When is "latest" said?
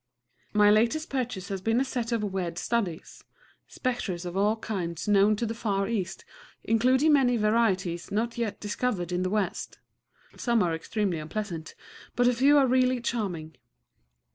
0.71-1.11